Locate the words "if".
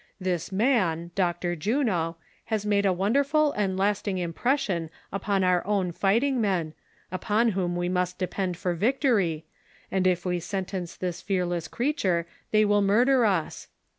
10.07-10.25